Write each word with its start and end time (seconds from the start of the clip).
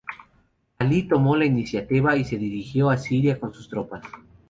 Alí 0.79 1.03
tomó 1.03 1.35
la 1.37 1.45
iniciativa 1.45 2.15
y 2.17 2.25
se 2.25 2.39
dirigió 2.39 2.89
a 2.89 2.97
Siria 2.97 3.39
con 3.39 3.53
sus 3.53 3.69
tropas. 3.69 4.01